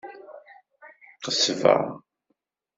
Qesba. 1.23 1.75